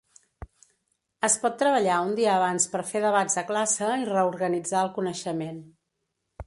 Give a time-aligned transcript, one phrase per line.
[1.27, 5.63] Es pot treballar un dia abans per fer debats a classe i reorganitzar el coneixement.